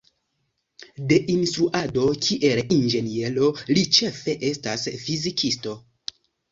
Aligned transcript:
De 1.11 1.19
instruado 1.33 2.07
kiel 2.29 2.63
inĝeniero, 2.79 3.53
li 3.75 3.87
ĉefe 3.99 4.37
estas 4.53 4.93
fizikisto. 5.07 5.81